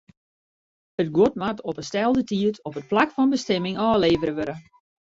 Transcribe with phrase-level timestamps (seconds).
[1.01, 4.55] It guod moat op 'e stelde tiid op it plak fan bestimming ôflevere wurde.